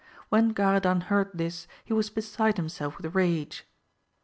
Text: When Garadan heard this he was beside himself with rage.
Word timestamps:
When 0.29 0.55
Garadan 0.55 0.99
heard 1.01 1.29
this 1.31 1.67
he 1.85 1.93
was 1.93 2.09
beside 2.09 2.57
himself 2.57 2.97
with 2.97 3.13
rage. 3.13 3.65